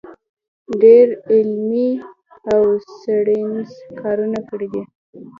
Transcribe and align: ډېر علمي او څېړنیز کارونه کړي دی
ډېر 0.81 1.07
علمي 1.33 1.89
او 2.53 2.63
څېړنیز 2.99 3.71
کارونه 3.99 4.39
کړي 4.49 4.67
دی 4.73 4.83